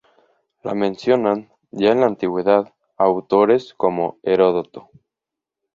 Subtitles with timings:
[0.63, 4.89] La mencionan, ya en la Antigüedad, autores como Heródoto.